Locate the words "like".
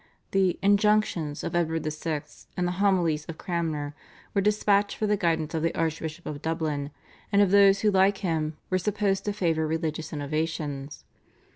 7.91-8.17